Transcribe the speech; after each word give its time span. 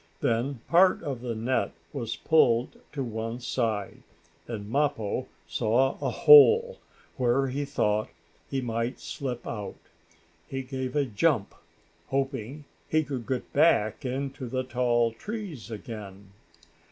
Then 0.21 0.61
part 0.67 1.03
of 1.03 1.21
the 1.21 1.35
net 1.35 1.73
was 1.93 2.15
pulled 2.15 2.79
to 2.93 3.03
one 3.03 3.39
side, 3.39 4.01
and 4.47 4.67
Mappo 4.67 5.27
saw 5.47 5.91
a 6.01 6.09
hole 6.09 6.79
where 7.17 7.49
he 7.49 7.65
thought 7.65 8.09
he 8.49 8.61
might 8.61 8.99
slip 8.99 9.45
out. 9.45 9.75
He 10.47 10.63
gave 10.63 10.95
a 10.95 11.05
jump, 11.05 11.53
hoping 12.07 12.65
he 12.89 13.03
could 13.03 13.27
get 13.27 13.53
back 13.53 14.03
into 14.03 14.49
the 14.49 14.63
tall 14.63 15.11
trees 15.11 15.69
again. 15.69 16.31